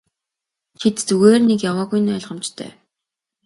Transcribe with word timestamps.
Тэд 0.79 0.95
зүгээр 1.07 1.41
нэг 1.49 1.59
яваагүй 1.69 1.99
нь 2.01 2.11
ойлгомжтой. 2.15 2.71